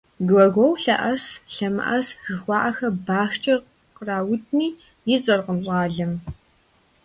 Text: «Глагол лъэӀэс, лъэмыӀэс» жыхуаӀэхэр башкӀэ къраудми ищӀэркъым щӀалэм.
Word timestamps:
«Глагол 0.27 0.73
лъэӀэс, 0.83 1.23
лъэмыӀэс» 1.53 2.07
жыхуаӀэхэр 2.25 2.93
башкӀэ 3.05 3.55
къраудми 3.95 4.67
ищӀэркъым 5.15 5.57
щӀалэм. 5.65 6.13